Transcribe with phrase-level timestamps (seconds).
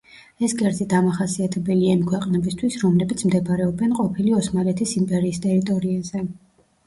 [0.45, 6.25] ეს კერძი დამახასიათებელია იმ ქვეყნებისთვის, რომლებიც მდებარეობენ ყოფილი ოსმალეთის იმპერიის ტერიტორიაზე.